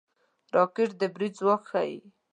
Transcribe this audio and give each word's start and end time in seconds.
راکټ 0.55 0.89
د 0.99 1.01
برید 1.15 1.33
ځواک 1.39 1.61
ښيي 1.71 1.99